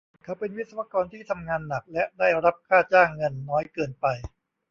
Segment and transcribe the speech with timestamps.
[0.23, 4.05] เขาเป็นวิศวกรที่ทำงานหนักและได้รับค่าจ้างเงินน้อยเกินไป